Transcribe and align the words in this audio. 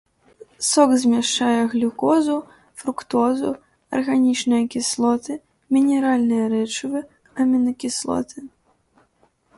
Сок 0.69 0.91
змяшчае 1.01 1.57
глюкозу, 1.73 2.37
фруктозу, 2.83 3.51
арганічныя 3.99 4.63
кіслоты, 4.77 5.33
мінеральныя 5.77 6.45
рэчывы, 6.55 6.99
амінакіслоты. 7.43 8.37